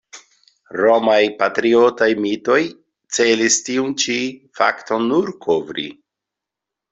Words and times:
Romaj 0.79 1.17
patriotaj 1.41 2.07
mitoj 2.23 2.57
celis 3.17 3.59
tiun 3.69 3.93
ĉi 4.05 4.17
fakton 4.61 5.07
nur 5.13 5.31
kovri. 5.47 5.87